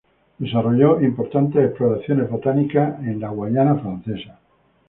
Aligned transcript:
Desarrolló 0.39 0.99
importantes 0.99 1.63
exploraciones 1.63 2.27
botánicas 2.27 2.97
a 3.01 3.03
la 3.03 3.29
Guyana 3.29 3.75
Francesa 3.75 4.39